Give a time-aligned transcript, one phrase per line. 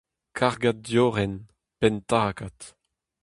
[0.37, 1.33] Kargad diorren,
[1.79, 2.57] penn takad.